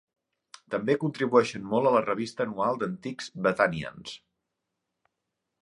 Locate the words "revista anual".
2.07-2.81